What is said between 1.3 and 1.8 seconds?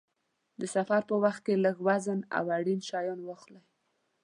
کې لږ